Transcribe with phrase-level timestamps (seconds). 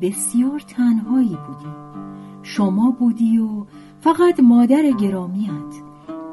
[0.05, 1.75] بسیار تنهایی بودی.
[2.43, 3.65] شما بودی و
[3.99, 5.73] فقط مادر گرامیت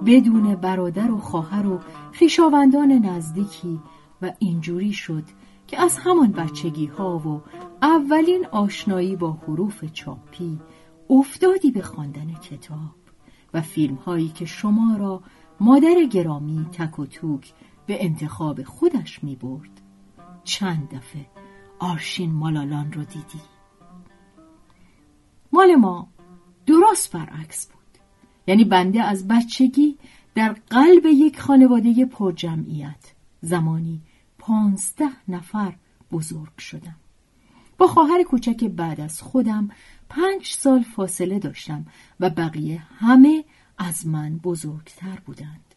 [0.07, 1.81] بدون برادر و خواهر و
[2.19, 3.81] خویشاوندان نزدیکی
[4.23, 5.25] و اینجوری شد
[5.67, 7.43] که از همان بچگی ها و
[7.83, 10.61] اولین آشنایی با حروف چاپی
[11.11, 12.95] افتادی به خواندن کتاب
[13.55, 15.23] و فیلم هایی که شما را
[15.61, 17.53] مادر گرامی تک و توک
[17.87, 19.81] به انتخاب خودش می برد
[20.45, 21.27] چند دفعه
[21.79, 23.52] آرشین مالالان رو دیدی.
[25.53, 26.09] مال ما
[26.67, 27.99] درست برعکس بود.
[28.47, 29.99] یعنی بنده از بچگی
[30.35, 34.01] در قلب یک خانواده پرجمعیت زمانی
[34.39, 35.75] پانزده نفر
[36.13, 36.97] بزرگ شدم.
[37.79, 39.71] با خواهر کوچک بعد از خودم
[40.09, 41.87] پنج سال فاصله داشتم
[42.21, 43.45] و بقیه همه
[43.79, 45.75] از من بزرگتر بودند.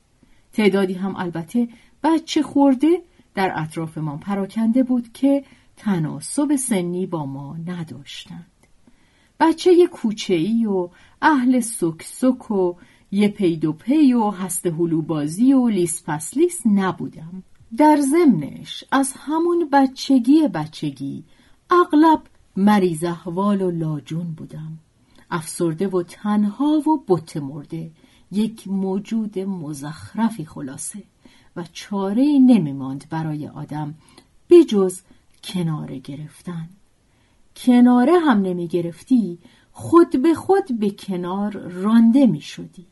[0.54, 1.70] تعدادی هم البته
[2.04, 3.02] بچه خورده
[3.36, 5.44] در اطرافمان پراکنده بود که
[5.78, 8.55] تناسب سنی با ما نداشتند.
[9.40, 10.90] بچه کوچه‌ای و
[11.22, 12.76] اهل سک سک و
[13.12, 17.44] یه پی پی و هست هلوبازی و لیس پسلیس نبودم.
[17.78, 21.24] در ضمنش از همون بچگی بچگی
[21.70, 22.22] اغلب
[22.56, 24.80] مریض احوال و لاجون بودم.
[25.32, 27.92] افسرده و تنها و بت مرده.
[28.32, 31.04] یک موجود مزخرفی خلاصه
[31.56, 33.96] و چاره نمی ماند برای آدم
[34.50, 35.02] بجز
[35.44, 36.70] کناره گرفتن.
[37.56, 39.40] کناره هم نمی گرفتی
[39.72, 42.86] خود به خود به کنار رانده می شدی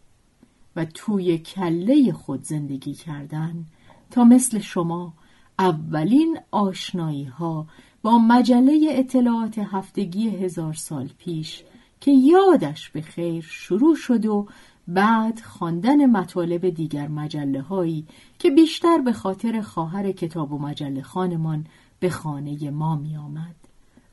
[0.76, 3.66] و توی کله خود زندگی کردن
[4.12, 5.14] تا مثل شما
[5.60, 7.68] اولین آشنایی ها
[8.02, 11.64] با مجله اطلاعات هفتگی هزار سال پیش
[12.02, 14.48] که یادش به خیر شروع شد و
[14.88, 18.08] بعد خواندن مطالب دیگر مجله هایی
[18.40, 21.66] که بیشتر به خاطر خواهر کتاب و مجله خانمان
[22.00, 23.63] به خانه ما می آمد.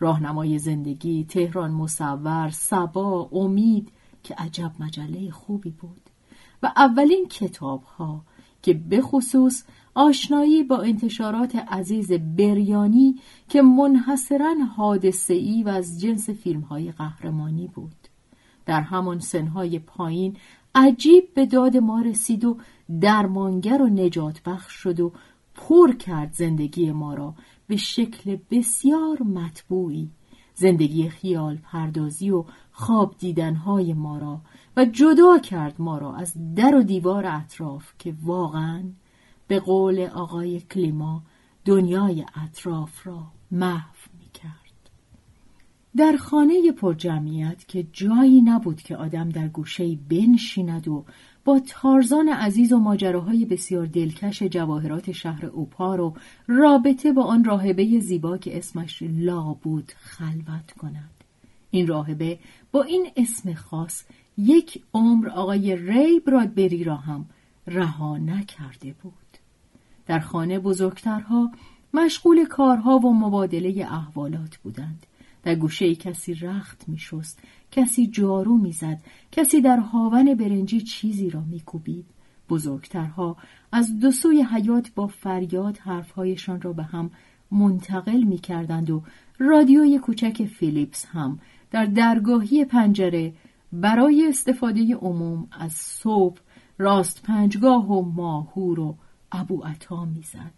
[0.00, 3.88] راهنمای زندگی، تهران مصور، سبا، امید
[4.22, 6.10] که عجب مجله خوبی بود.
[6.62, 8.22] و اولین کتاب ها
[8.62, 13.14] که به خصوص آشنایی با انتشارات عزیز بریانی
[13.48, 17.94] که منحصرا حادثه ای و از جنس فیلم های قهرمانی بود.
[18.66, 20.36] در همان سنهای پایین
[20.74, 22.56] عجیب به داد ما رسید و
[23.00, 25.12] درمانگر و نجات بخش شد و
[25.54, 27.34] پر کرد زندگی ما را
[27.70, 30.10] به شکل بسیار مطبوعی
[30.54, 34.40] زندگی خیال پردازی و خواب دیدنهای ما را
[34.76, 38.82] و جدا کرد ما را از در و دیوار اطراف که واقعا
[39.48, 41.22] به قول آقای کلیما
[41.64, 44.90] دنیای اطراف را محو می کرد.
[45.96, 51.04] در خانه پرجمعیت که جایی نبود که آدم در گوشه بنشیند و
[51.50, 56.14] با تارزان عزیز و ماجراهای بسیار دلکش جواهرات شهر اوپار و
[56.46, 61.10] رابطه با آن راهبه زیبا که اسمش لا بود خلوت کند.
[61.70, 62.38] این راهبه
[62.72, 64.04] با این اسم خاص
[64.38, 67.26] یک عمر آقای ری برادبری را هم
[67.66, 69.12] رها نکرده بود.
[70.06, 71.50] در خانه بزرگترها
[71.94, 75.06] مشغول کارها و مبادله احوالات بودند.
[75.42, 77.38] در گوشه کسی رخت می شست،
[77.70, 78.98] کسی جارو می‌زد،
[79.32, 82.06] کسی در هاون برنجی چیزی را میکوبید.
[82.48, 83.36] بزرگترها
[83.72, 87.10] از دو سوی حیات با فریاد حرفهایشان را به هم
[87.50, 89.02] منتقل می کردند و
[89.38, 91.38] رادیوی کوچک فیلیپس هم
[91.70, 93.32] در درگاهی پنجره
[93.72, 96.40] برای استفاده عموم از صبح
[96.78, 98.96] راست پنجگاه و ماهور و
[99.32, 100.54] ابو عطا می‌زد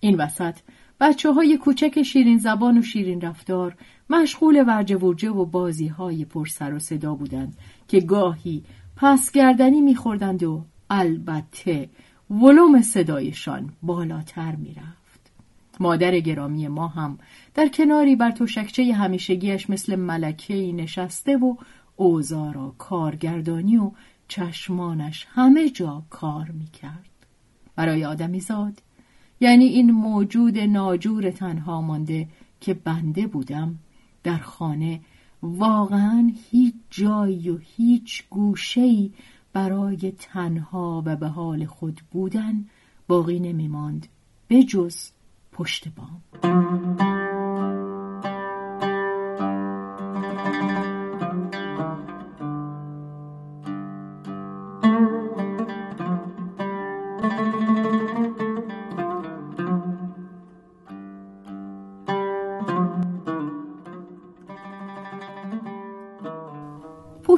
[0.00, 0.58] این وسط
[1.00, 3.76] بچه های کوچک شیرین زبان و شیرین رفتار
[4.10, 7.56] مشغول ورجه ورجه و بازی های پر سر و صدا بودند
[7.88, 8.62] که گاهی
[8.96, 11.88] پس گردنی میخوردند و البته
[12.30, 15.30] ولوم صدایشان بالاتر می‌رفت.
[15.80, 17.18] مادر گرامی ما هم
[17.54, 21.54] در کناری بر تشکچه همیشگیش مثل ملکه نشسته و
[21.96, 23.90] اوزار و کارگردانی و
[24.28, 27.10] چشمانش همه جا کار می‌کرد.
[27.76, 28.82] برای آدمی زاد
[29.40, 32.28] یعنی این موجود ناجور تنها مانده
[32.60, 33.78] که بنده بودم
[34.22, 35.00] در خانه.
[35.42, 39.10] واقعا هیچ جایی و هیچ گوشه‌ای
[39.52, 42.64] برای تنها و به حال خود بودن
[43.08, 44.06] باقی نمیماند
[44.48, 45.10] به جز
[45.52, 47.09] پشت بام.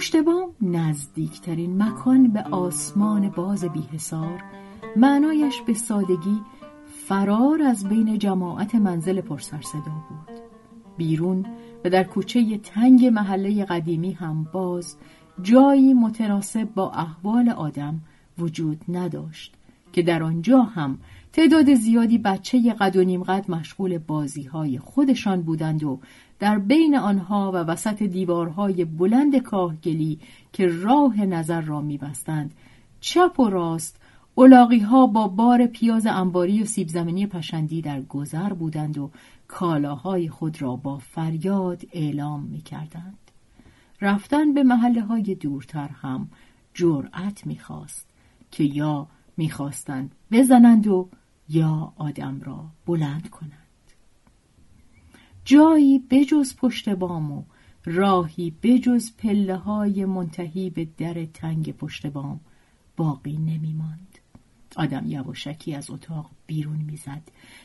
[0.02, 4.43] پشت بام نزدیکترین مکان به آسمان باز بیحسار
[4.96, 6.40] معنایش به سادگی
[7.08, 10.40] فرار از بین جماعت منزل پرسر صدا بود.
[10.96, 11.46] بیرون
[11.84, 14.96] و در کوچه تنگ محله قدیمی هم باز
[15.43, 18.00] جایی متناسب با احوال آدم
[18.38, 19.55] وجود نداشت.
[19.93, 20.99] که در آنجا هم
[21.33, 26.00] تعداد زیادی بچه قد و نیم قد مشغول بازی های خودشان بودند و
[26.39, 30.19] در بین آنها و وسط دیوارهای بلند کاهگلی
[30.53, 32.55] که راه نظر را میبستند
[33.00, 33.97] چپ و راست
[34.35, 39.11] اولاقی ها با بار پیاز انباری و سیب زمینی پشندی در گذر بودند و
[39.49, 43.19] کالاهای خود را با فریاد اعلام می کردند.
[44.00, 46.29] رفتن به محله های دورتر هم
[46.75, 48.06] جرأت می‌خواست
[48.50, 49.06] که یا
[49.37, 51.08] می‌خواستند بزنند و
[51.49, 53.52] یا آدم را بلند کنند.
[55.44, 57.43] جایی بجز پشت بام و
[57.84, 62.40] راهی بجز پله های منتهی به در تنگ پشت بام
[62.96, 64.19] باقی نمی ماند.
[64.76, 67.23] آدم یواشکی از اتاق بیرون می‌زد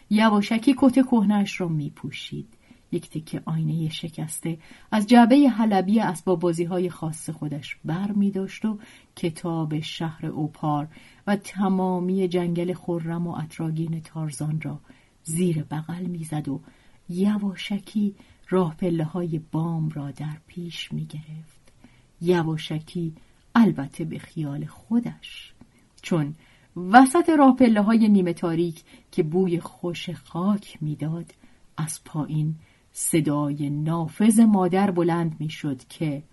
[0.10, 2.56] یواشکی کت کهنش را می پوشید.
[2.92, 4.57] یک تکه آینه شکسته
[4.92, 8.80] از جعبه حلبی اسباب بازی های خاص خودش بر می داشت و
[9.16, 10.88] کتاب شهر اوپار
[11.28, 14.80] و تمامی جنگل خرم و اطراگین تارزان را
[15.24, 16.62] زیر بغل می‌زد و
[17.10, 18.16] یواشکی
[18.50, 21.74] راه پله های بام را در پیش می گرفت.
[22.22, 23.13] یواشکی
[23.56, 25.54] البته به خیال خودش
[26.01, 26.36] چون
[26.75, 31.33] وسط راه پله های نیمه تاریک که بوی خوش خاک می‌داد
[31.78, 32.56] از پایین
[33.00, 36.24] صدای نافذ مادر بلند می‌شد که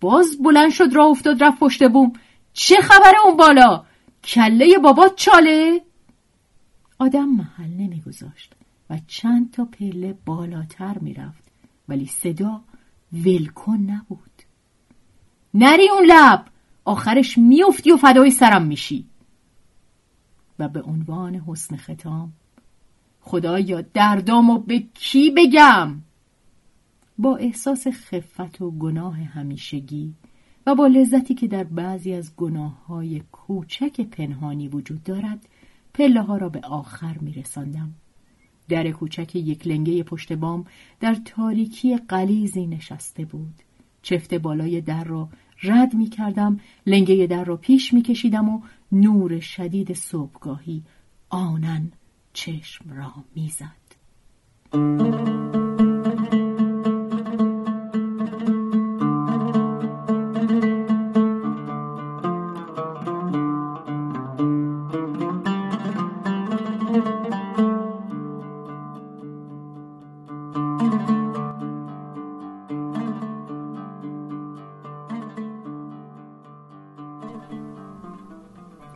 [0.00, 2.12] باز بلند شد راه افتاد رفت پشت بوم.
[2.52, 3.84] چه خبره اون بالا؟
[4.24, 5.80] کله بابات چاله؟
[6.98, 8.52] آدم محل نمیگذاشت
[8.90, 11.44] و چند تا پله بالاتر می‌رفت
[11.88, 12.60] ولی صدا
[13.12, 14.42] ولکن نبود.
[15.54, 16.44] نری اون لب!
[16.84, 19.06] آخرش میافتی و فدای سرم میشی.
[20.58, 22.32] و به عنوان حسن ختام
[23.24, 26.02] خدایا دردامو به کی بگم
[27.18, 30.14] با احساس خفت و گناه همیشگی
[30.66, 35.48] و با لذتی که در بعضی از گناه های کوچک پنهانی وجود دارد
[35.94, 37.94] پله ها را به آخر می رساندم.
[38.68, 40.64] در کوچک یک لنگه پشت بام
[41.00, 43.54] در تاریکی قلیزی نشسته بود.
[44.02, 45.28] چفت بالای در را
[45.62, 48.60] رد می کردم، لنگه در را پیش می کشیدم و
[48.92, 50.82] نور شدید صبحگاهی
[51.28, 51.92] آنن
[52.32, 53.82] چشم را می‌زد.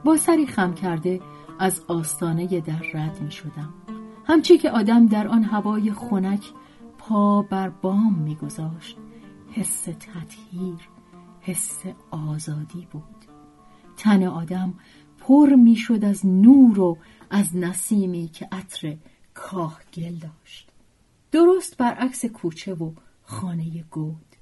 [0.05, 1.21] با سری خم کرده
[1.59, 3.75] از آستانه در رد می شدم
[4.25, 6.45] همچی که آدم در آن هوای خنک
[6.99, 8.97] پا بر بام می گذاشت
[9.53, 10.89] حس تطهیر
[11.41, 13.03] حس آزادی بود.
[13.97, 14.75] تن آدم
[15.19, 16.99] پر می شد از نور و
[17.31, 18.97] از نسیمی که عطر
[19.35, 20.69] کاهگل داشت.
[21.33, 24.37] درست برعکس کوچه و خانه گود.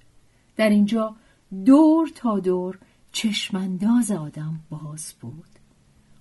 [0.57, 1.17] در اینجا
[1.65, 2.79] دور تا دور
[3.13, 5.54] چشمانداز آدم باز بود.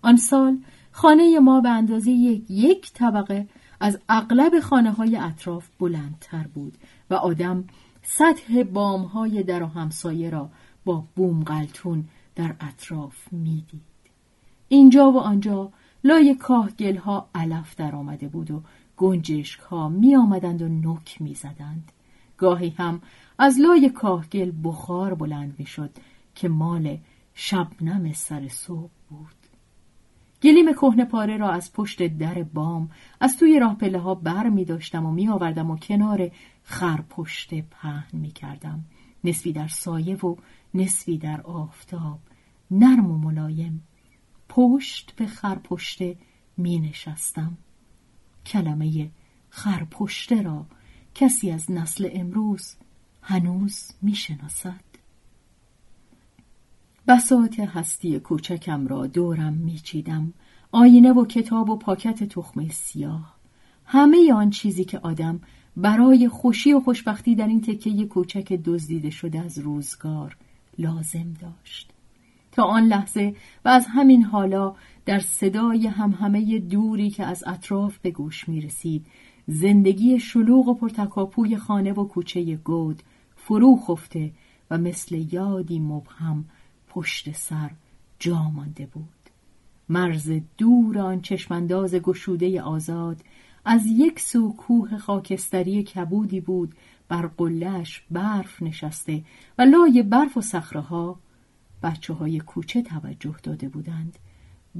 [0.03, 0.57] آن سال
[0.91, 3.47] خانه ما به اندازه یک, یک طبقه
[3.79, 6.77] از اغلب خانه های اطراف بلندتر بود
[7.09, 7.63] و آدم
[8.01, 10.49] سطح بام های در و همسایه را
[10.85, 12.05] با بوم غلطون
[12.35, 13.81] در اطراف می‌دید
[14.67, 15.71] اینجا و آنجا
[16.03, 18.61] لای کاهگل ها علف در آمده بود و
[18.97, 21.91] گنجشک ها می آمدند و نک می زدند.
[22.37, 23.01] گاهی هم
[23.39, 25.89] از لای کاهگل بخار بلند می شد
[26.35, 26.97] که مال
[27.33, 29.42] شبنم سر صبح بود.
[30.43, 34.65] گلیم کهنه پاره را از پشت در بام از توی راه پله ها بر می
[34.65, 36.31] داشتم و می آوردم و کنار
[36.63, 38.85] خرپشت پهن می کردم.
[39.23, 40.35] نصفی در سایه و
[40.73, 42.19] نصفی در آفتاب.
[42.71, 43.83] نرم و ملایم.
[44.49, 46.17] پشت به خرپشته
[46.57, 47.57] می نشستم.
[48.45, 49.09] کلمه
[49.49, 50.65] خرپشته را
[51.15, 52.75] کسی از نسل امروز
[53.21, 54.92] هنوز می شناسد.
[57.07, 60.33] بساط هستی کوچکم را دورم میچیدم.
[60.71, 63.35] آینه و کتاب و پاکت تخمه سیاه.
[63.85, 65.41] همه آن چیزی که آدم
[65.77, 70.37] برای خوشی و خوشبختی در این تکه کوچک دزدیده شده از روزگار
[70.77, 71.91] لازم داشت.
[72.51, 78.11] تا آن لحظه و از همین حالا در صدای همهمه دوری که از اطراف به
[78.11, 79.05] گوش می رسید
[79.47, 83.03] زندگی شلوغ و پرتکاپوی خانه و کوچه گود
[83.35, 84.31] فرو خفته
[84.71, 86.45] و مثل یادی مبهم
[86.93, 87.71] پشت سر
[88.19, 89.09] جا مانده بود.
[89.89, 93.21] مرز دور آن چشمانداز گشوده آزاد
[93.65, 96.75] از یک سو کوه خاکستری کبودی بود
[97.07, 99.23] بر قلهش برف نشسته
[99.57, 101.15] و لای برف و صخره
[101.83, 104.19] بچه های کوچه توجه داده بودند.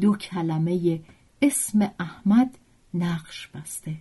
[0.01, 1.01] دو کلمه
[1.41, 2.57] اسم احمد
[2.93, 3.95] نقش بسته.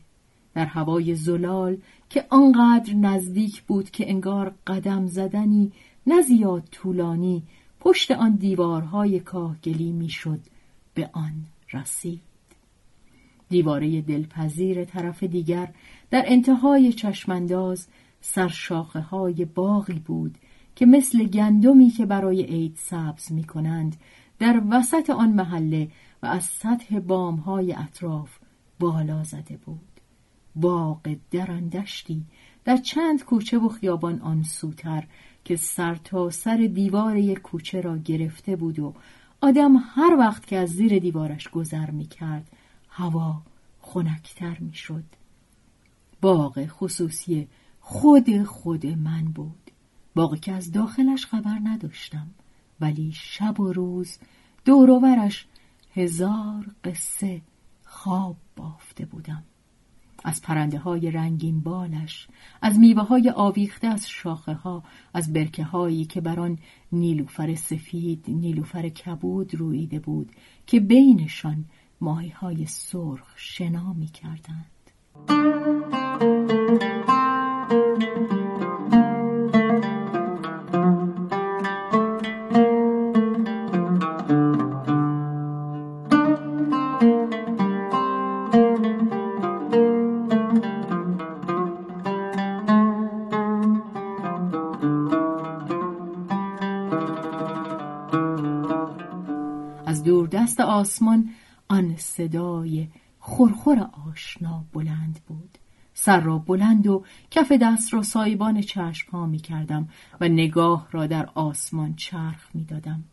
[0.55, 1.77] در هوای زلال
[2.09, 5.73] که آنقدر نزدیک بود که انگار قدم زدنی
[6.07, 7.43] نه زیاد طولانی
[7.85, 10.41] پشت آن دیوارهای کاهگلی می‌شد
[10.95, 12.21] به آن رسید
[13.49, 15.75] دیواره دلپذیر طرف دیگر
[16.11, 17.87] در انتهای چشمانداز
[18.21, 20.39] سرشاخه های باغی بود
[20.77, 23.97] که مثل گندمی که برای عید سبز می کنند
[24.39, 25.89] در وسط آن محله
[26.23, 27.01] و از سطح
[27.47, 28.39] های اطراف
[28.81, 30.01] بالا زده بود.
[30.57, 32.25] باغ درندشتی
[32.65, 35.05] در چند کوچه و خیابان آن سوتر
[35.45, 38.95] که سر تا سر دیوار یک کوچه را گرفته بود و
[39.41, 42.51] آدم هر وقت که از زیر دیوارش گذر می کرد
[42.89, 43.43] هوا
[43.81, 45.05] خنکتر می شد.
[46.21, 47.49] باغ خصوصی
[47.81, 49.71] خود خود من بود.
[50.15, 52.31] باقی که از داخلش خبر نداشتم
[52.81, 54.19] ولی شب و روز
[54.65, 55.47] دوروورش
[55.95, 57.43] هزار قصه
[57.85, 59.43] خواب بافته بودم
[60.25, 62.29] از پرنده های رنگین بالش
[62.63, 64.83] از میوه های آویخته از شاخه ها
[65.15, 66.59] از برکه هایی که بر آن
[66.93, 70.33] نیلوفر سفید نیلوفر کبود رویده بود
[70.67, 71.65] که بینشان
[72.01, 74.73] ماهی های سرخ شنا می کردند.
[100.11, 101.31] دست آسمان
[101.69, 105.59] آن صدای خورخور آشنا بلند بود.
[105.95, 109.89] سر را بلند و کف دست را سایبان چشم ها می کردم
[110.21, 113.05] و نگاه را در آسمان چرخ می دادم.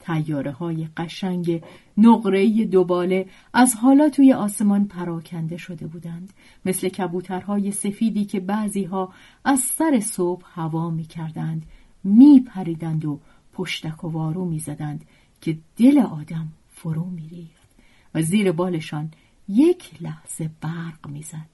[0.00, 1.62] تیاره های قشنگ
[1.96, 6.32] نقره دوباله از حالا توی آسمان پراکنده شده بودند.
[6.64, 9.12] مثل کبوترهای سفیدی که بعضی ها
[9.44, 11.66] از سر صبح هوا می کردند
[12.04, 13.20] می پریدند و
[13.52, 15.04] پشتک و وارو می زدند.
[15.42, 17.68] که دل آدم فرو میریخت
[18.14, 19.10] و زیر بالشان
[19.48, 21.48] یک لحظه برق می‌زد.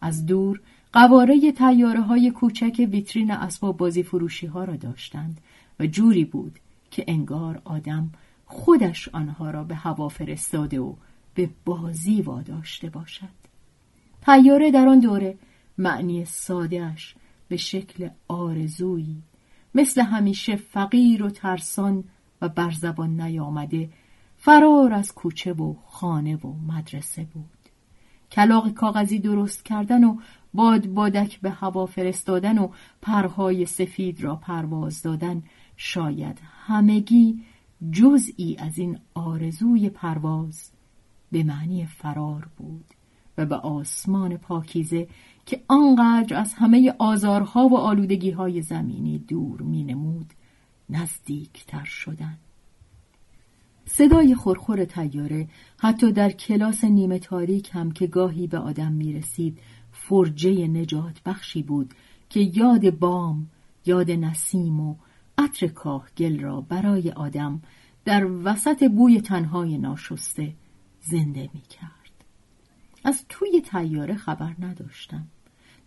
[0.00, 0.60] از دور
[0.92, 5.40] قواره تیاره های کوچک ویترین اسباب بازی فروشی ها را داشتند
[5.80, 6.58] و جوری بود
[6.90, 8.10] که انگار آدم
[8.46, 10.94] خودش آنها را به هوا فرستاده و
[11.34, 13.42] به بازی واداشته باشد.
[14.22, 15.38] تیاره در آن دوره
[15.78, 17.14] معنی سادهش
[17.48, 19.22] به شکل آرزویی
[19.74, 22.04] مثل همیشه فقیر و ترسان
[22.42, 23.90] و بر زبان نیامده
[24.36, 27.44] فرار از کوچه و خانه و مدرسه بود.
[28.32, 30.16] کلاق کاغذی درست کردن و
[30.54, 32.68] باد بادک به هوا فرستادن و
[33.02, 35.42] پرهای سفید را پرواز دادن
[35.76, 37.40] شاید همگی
[37.92, 40.70] جزئی از این آرزوی پرواز
[41.32, 42.84] به معنی فرار بود
[43.38, 45.08] و به آسمان پاکیزه
[45.46, 50.32] که آنقدر از همه آزارها و آلودگیهای زمینی دور می نمود
[50.92, 52.38] نزدیکتر شدن
[53.84, 59.58] صدای خورخور تیاره حتی در کلاس نیمه تاریک هم که گاهی به آدم می رسید
[59.92, 61.94] فرجه نجات بخشی بود
[62.28, 63.50] که یاد بام،
[63.86, 64.96] یاد نسیم و
[65.38, 67.62] عطر کاهگل را برای آدم
[68.04, 70.54] در وسط بوی تنهای ناشسته
[71.00, 72.24] زنده می کرد.
[73.04, 75.26] از توی تیاره خبر نداشتم.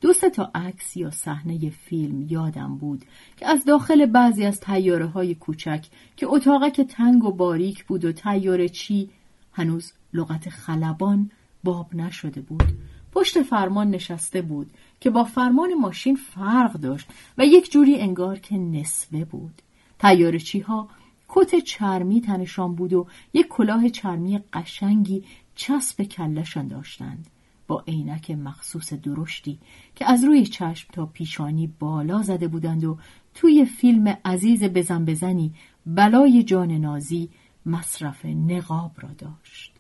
[0.02, 3.06] دو تا عکس یا صحنه فیلم یادم بود
[3.38, 5.86] که از داخل بعضی از تیاره های کوچک
[6.18, 9.10] که اتاقک تنگ و باریک بود و تیاره چی
[9.52, 11.32] هنوز لغت خلبان
[11.64, 12.64] باب نشده بود.
[13.12, 18.58] پشت فرمان نشسته بود که با فرمان ماشین فرق داشت و یک جوری انگار که
[18.58, 19.62] نصفه بود.
[20.00, 20.90] تیارچی ها
[21.28, 25.24] کت چرمی تنشان بود و یک کلاه چرمی قشنگی
[25.56, 27.28] چسب کلشان داشتند.
[27.68, 29.60] با عینک مخصوص درشتی
[29.96, 32.98] که از روی چشم تا پیشانی بالا زده بودند و
[33.34, 35.54] توی فیلم عزیز بزن بزنی
[35.86, 37.30] بلای جان نازی
[37.66, 39.74] مصرف نقاب را داشت.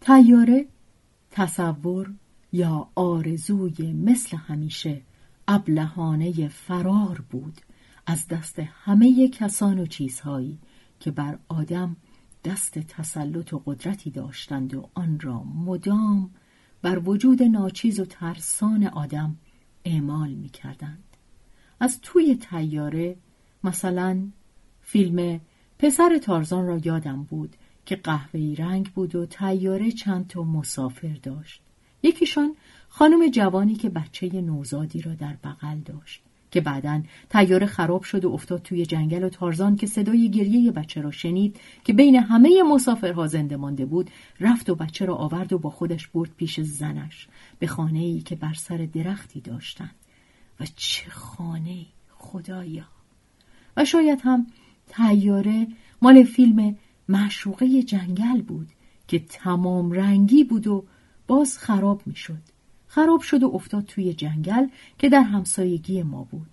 [0.00, 0.66] تیاره
[1.30, 2.14] تصور
[2.52, 5.02] یا آرزوی مثل همیشه
[5.48, 7.60] ابلهانه فرار بود
[8.06, 10.58] از دست همه کسان و چیزهایی
[11.00, 11.96] که بر آدم
[12.44, 16.30] دست تسلط و قدرتی داشتند و آن را مدام
[16.84, 19.36] بر وجود ناچیز و ترسان آدم
[19.84, 21.04] اعمال می کردند.
[21.80, 23.16] از توی تیاره
[23.64, 24.28] مثلا
[24.82, 25.40] فیلم
[25.78, 31.62] پسر تارزان را یادم بود که قهوه‌ای رنگ بود و تیاره چند تا مسافر داشت.
[32.02, 32.56] یکیشان
[32.88, 36.22] خانم جوانی که بچه نوزادی را در بغل داشت.
[36.54, 41.00] که بعدا تیاره خراب شد و افتاد توی جنگل و تارزان که صدای گریه بچه
[41.00, 45.58] را شنید که بین همه مسافرها زنده مانده بود رفت و بچه را آورد و
[45.58, 49.94] با خودش برد پیش زنش به خانه ای که بر سر درختی داشتند.
[50.60, 52.84] و چه خانه خدایا!
[53.76, 54.46] و شاید هم
[54.88, 55.66] تیاره
[56.02, 56.76] مال فیلم
[57.08, 58.68] معشوقه جنگل بود
[59.08, 60.84] که تمام رنگی بود و
[61.26, 62.53] باز خراب می‌شد.
[62.94, 64.66] خراب شد و افتاد توی جنگل
[64.98, 66.46] که در همسایگی ما بود.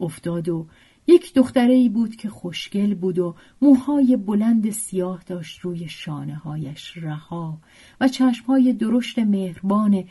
[0.00, 0.66] افتاد و
[1.06, 6.96] یک دختره ای بود که خوشگل بود و موهای بلند سیاه داشت روی شانه هایش
[6.96, 7.58] رها
[8.00, 10.04] و چشمهای درشت مهربان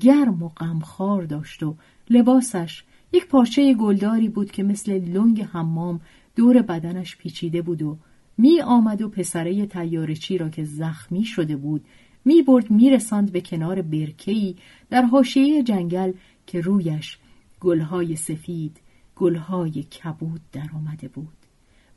[0.00, 1.76] گرم و غمخوار داشت و
[2.10, 6.00] لباسش یک پارچه گلداری بود که مثل لنگ حمام
[6.36, 7.98] دور بدنش پیچیده بود و
[8.38, 11.84] می آمد و پسره تیارچی را که زخمی شده بود
[12.28, 14.56] می برد می رساند به کنار برکهی
[14.90, 16.12] در حاشیه جنگل
[16.46, 17.18] که رویش
[17.60, 18.80] گلهای سفید
[19.16, 21.36] گلهای کبود در آمده بود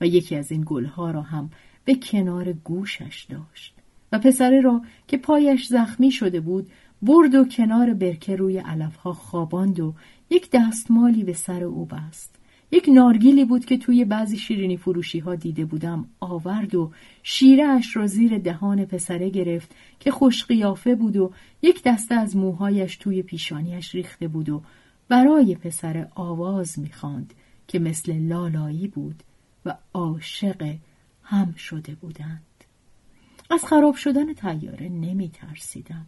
[0.01, 1.49] و یکی از این گلها را هم
[1.85, 3.75] به کنار گوشش داشت
[4.11, 9.79] و پسره را که پایش زخمی شده بود برد و کنار برکه روی علفها خواباند
[9.79, 9.93] و
[10.29, 12.35] یک دستمالی به سر او بست.
[12.71, 16.09] یک نارگیلی بود که توی بعضی شیرینی فروشی ها دیده بودم.
[16.19, 16.91] آورد و
[17.23, 21.31] شیره اش را زیر دهان پسره گرفت که خوش قیافه بود و
[21.61, 24.61] یک دسته از موهایش توی پیشانیش ریخته بود و
[25.09, 27.33] برای پسر آواز می‌خواند
[27.67, 29.23] که مثل لالایی بود
[29.65, 30.75] و عاشق
[31.23, 32.41] هم شده بودند.
[33.49, 36.05] از خراب شدن تیاره نمی ترسیدم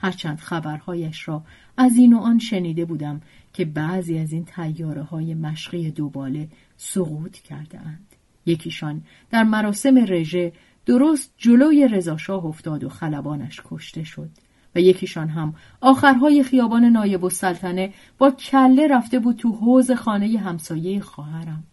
[0.00, 1.42] هرچند خبرهایش را
[1.76, 3.20] از این و آن شنیده بودم
[3.52, 8.06] که بعضی از این تیاره های مشقی دوباله سقوط کرده اند.
[8.46, 10.52] یکیشان در مراسم رژه
[10.86, 14.30] درست جلوی رضاشاه افتاد و خلبانش کشته شد
[14.74, 21.00] و یکیشان هم آخرهای خیابان نایب السلطنه با کله رفته بود تو حوز خانه همسایه
[21.00, 21.64] خواهرم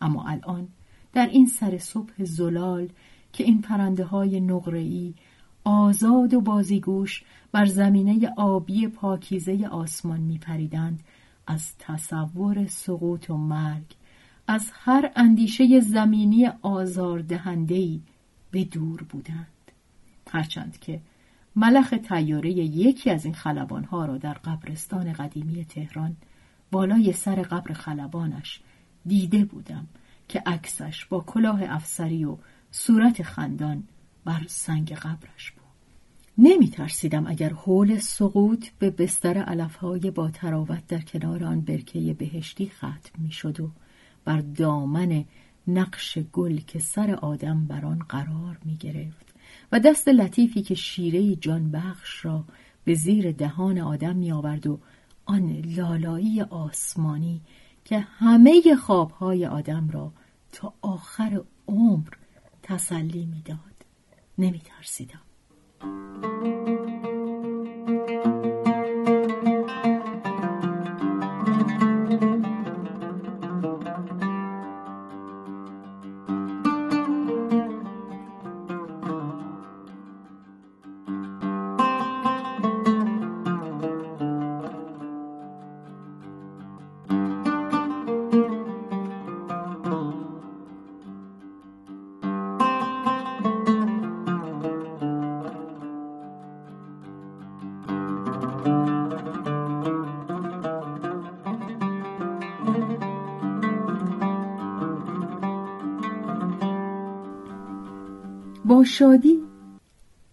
[0.00, 0.68] اما الان
[1.12, 2.88] در این سر صبح زلال
[3.32, 5.14] که این پرنده های نقره‌ای
[5.64, 7.22] آزاد و بازیگوش
[7.52, 11.00] بر زمینه آبی پاکیزه آسمان میپریدند.
[11.46, 13.94] از تصور سقوط و مرگ
[14.46, 18.02] از هر اندیشه زمینی آزاردهندهی
[18.50, 19.46] به دور بودند.
[20.30, 21.00] هرچند که
[21.56, 26.16] ملخ تیاره یکی از این خلبانها را در قبرستان قدیمی تهران
[26.70, 28.60] بالای سر قبر خلبانش
[29.06, 29.86] دیده بودم
[30.28, 32.36] که عکسش با کلاه افسری و
[32.70, 33.84] صورت خندان
[34.24, 35.62] بر سنگ قبرش بود.
[36.38, 42.68] نمی ترسیدم اگر حول سقوط به بستر علفهای با تراوت در کنار آن برکه بهشتی
[42.68, 43.70] ختم می شد و
[44.24, 45.24] بر دامن
[45.68, 49.34] نقش گل که سر آدم بر آن قرار می گرفت
[49.72, 52.44] و دست لطیفی که شیره جان بخش را
[52.84, 54.78] به زیر دهان آدم می آورد و
[55.24, 57.40] آن لالایی آسمانی
[57.84, 60.12] که همه خوابهای آدم را
[60.52, 62.08] تا آخر عمر
[62.62, 63.71] تسلی می‌داد.
[64.42, 65.20] نمی ترسیدم
[108.84, 109.38] شادی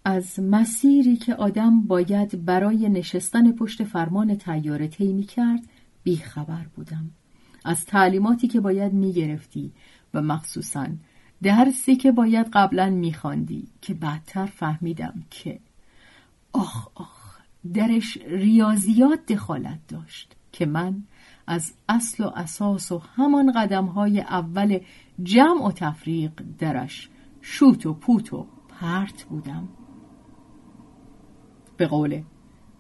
[0.05, 5.63] از مسیری که آدم باید برای نشستن پشت فرمان تیاره طی می کرد
[6.03, 7.12] بیخبر بودم.
[7.65, 9.71] از تعلیماتی که باید می گرفتی
[10.13, 10.88] و مخصوصا
[11.43, 15.59] درسی که باید قبلا میخواندی که بعدتر فهمیدم که
[16.53, 17.39] آخ آخ
[17.73, 21.03] درش ریاضیات دخالت داشت که من
[21.47, 24.79] از اصل و اساس و همان قدم های اول
[25.23, 27.09] جمع و تفریق درش
[27.41, 29.69] شوت و پوت و پرت بودم.
[31.78, 32.23] به قول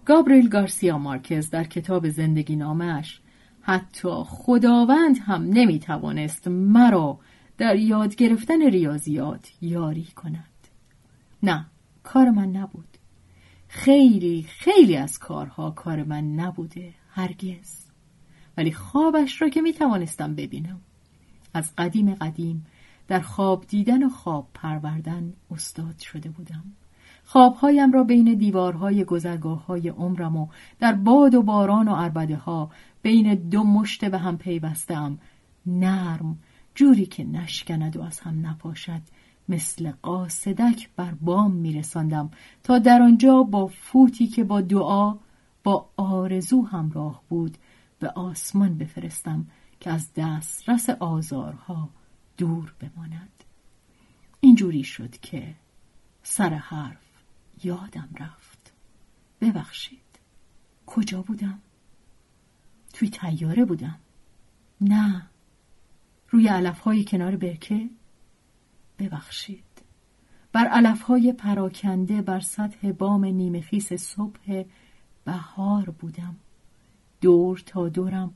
[0.05, 3.21] گابریل گارسیا مارکز در کتاب زندگی نامش
[3.61, 7.19] حتی خداوند هم نمی‌توانست مرا
[7.57, 10.67] در یاد گرفتن ریاضیات یاری کند.
[11.43, 11.65] نه
[12.03, 12.97] کار من نبود.
[13.67, 17.85] خیلی خیلی از کارها کار من نبوده هرگز.
[18.57, 20.81] ولی خوابش را که می توانستم ببینم.
[21.53, 22.65] از قدیم قدیم
[23.09, 26.63] در خواب دیدن و خواب پروردن استاد شده بودم.
[27.25, 30.47] خوابهایم را بین دیوارهای گذرگاه های عمرم و
[30.79, 35.19] در باد و باران و عربده ها بین دو مشت به هم پیوستم
[35.65, 36.37] نرم
[36.75, 39.01] جوری که نشکند و از هم نپاشد
[39.49, 42.31] مثل قاصدک بر بام میرساندم
[42.63, 45.15] تا در آنجا با فوتی که با دعا
[45.63, 47.57] با آرزو همراه بود
[47.99, 49.45] به آسمان بفرستم
[49.79, 51.89] که از دسترس آزارها
[52.39, 53.43] دور بماند.
[54.39, 55.55] اینجوری شد که
[56.23, 57.23] سر حرف
[57.63, 58.73] یادم رفت.
[59.41, 60.19] ببخشید
[60.85, 61.59] کجا بودم؟
[62.93, 63.99] توی تیاره بودم.
[64.81, 65.27] نه
[66.29, 67.89] روی علفهای کنار برکه.
[68.99, 69.63] ببخشید
[70.51, 74.63] بر علفهای پراکنده بر سطح بام نیمه خیس صبح
[75.25, 76.35] بهار بودم.
[77.21, 78.33] دور تا دورم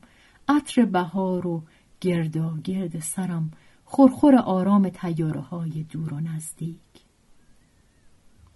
[0.48, 1.62] عطر بهار و
[2.00, 3.50] گردا گرد سرم
[3.84, 6.78] خورخور آرام تیاره های دور و نزدیک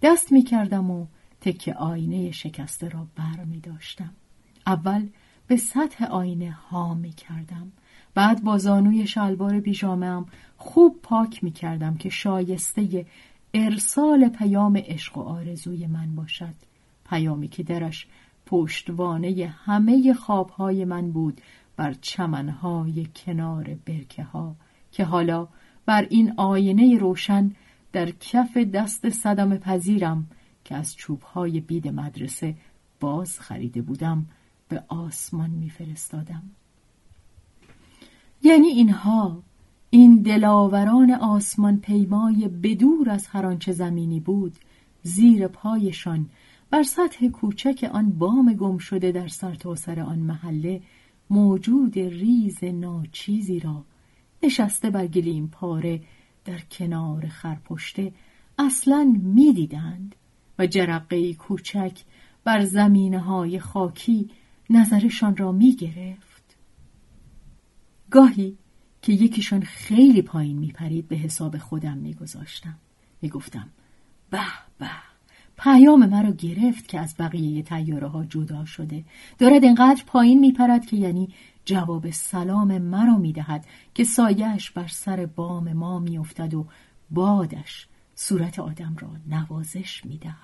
[0.01, 1.05] دست می کردم و
[1.41, 4.13] تکه آینه شکسته را بر می داشتم.
[4.67, 5.07] اول
[5.47, 7.71] به سطح آینه ها می کردم.
[8.13, 10.25] بعد با زانوی شلوار پیژامه‌ام
[10.57, 13.05] خوب پاک می کردم که شایسته
[13.53, 16.55] ارسال پیام عشق و آرزوی من باشد.
[17.09, 18.07] پیامی که درش
[18.45, 21.41] پشتوانه همه خوابهای من بود
[21.77, 24.55] بر چمنهای کنار برکه ها
[24.99, 25.47] که حالا
[25.85, 27.51] بر این آینه روشن
[27.91, 30.27] در کف دست صدم پذیرم
[30.65, 32.55] که از چوبهای بید مدرسه
[32.99, 34.25] باز خریده بودم
[34.69, 36.43] به آسمان میفرستادم.
[38.43, 39.43] یعنی اینها
[39.89, 44.55] این دلاوران آسمان پیمای بدور از هر آنچه زمینی بود
[45.03, 46.29] زیر پایشان
[46.69, 50.81] بر سطح کوچک آن بام گم شده در سرتاسر سر آن محله
[51.29, 53.85] موجود ریز ناچیزی را
[54.43, 56.01] نشسته بر گلیم پاره
[56.45, 58.13] در کنار خرپشته
[58.57, 60.15] اصلا می‌دیدند
[60.59, 61.99] و جرقه کوچک
[62.43, 64.29] بر زمینه های خاکی
[64.69, 66.57] نظرشان را می گرفت.
[68.11, 68.57] گاهی
[69.01, 72.77] که یکیشان خیلی پایین می پرید به حساب خودم می گذاشتم.
[73.21, 73.69] می گفتم
[74.29, 74.41] به
[74.77, 74.89] به
[75.57, 79.03] پیام مرا گرفت که از بقیه تیاره ها جدا شده
[79.37, 81.29] دارد انقدر پایین می پرد که یعنی
[81.69, 86.65] جواب سلام مرا می دهد که سایش بر سر بام ما می افتد و
[87.11, 90.35] بادش صورت آدم را نوازش می دهد.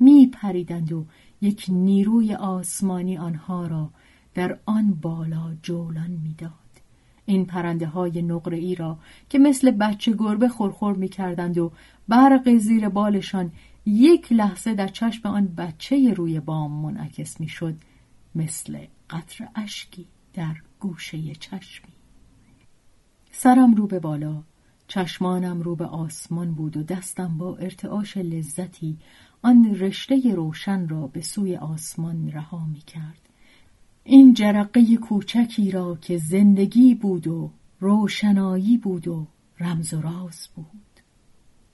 [0.00, 1.06] می پریدند و
[1.40, 3.90] یک نیروی آسمانی آنها را
[4.34, 6.52] در آن بالا جولان می‌داد.
[7.26, 8.98] این پرنده های نقره ای را
[9.28, 11.72] که مثل بچه گربه خورخور می کردند و
[12.08, 13.52] برق زیر بالشان
[13.86, 17.74] یک لحظه در چشم آن بچه روی بام منعکس می شد
[18.34, 18.78] مثل
[19.10, 21.92] قطر اشکی در گوشه چشمی
[23.32, 24.42] سرم رو به بالا
[24.88, 28.98] چشمانم رو به آسمان بود و دستم با ارتعاش لذتی
[29.42, 33.28] آن رشته روشن را به سوی آسمان رها می کرد.
[34.04, 39.26] این جرقه کوچکی را که زندگی بود و روشنایی بود و
[39.60, 40.66] رمز و راز بود.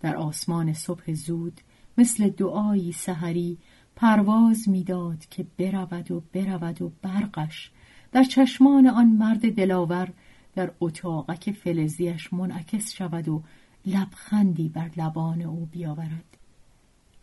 [0.01, 1.61] در آسمان صبح زود
[1.99, 3.59] مثل دعایی سحری
[3.97, 7.71] پرواز می‌داد که برود و برود و برقش.
[8.13, 10.13] در چشمان آن مرد دلاور
[10.55, 13.43] در اتاقک فلزیش منعکس شود و
[13.87, 16.39] لبخندی بر لبان او بیاورد.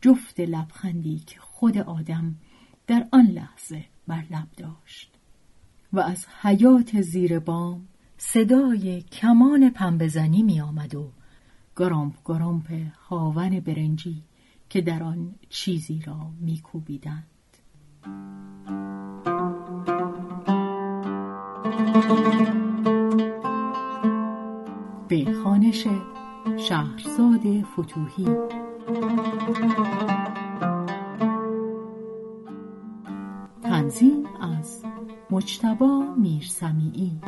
[0.02, 2.36] جفت لبخندی که خود آدم
[2.88, 5.12] در آن لحظه بر لب داشت.
[5.94, 11.12] و از حیات زیر بام صدای کمان پنبزنی می آمد و
[11.76, 12.74] گرامپ گرامپ
[13.10, 14.24] هاون برنجی
[14.72, 17.28] که در آن چیزی را میکوبیدند.
[25.08, 25.88] به خانش
[26.58, 28.28] شهرزاد فتوهی.
[33.64, 34.84] تنظیم از
[35.32, 37.22] مجتبا میرسمیعی.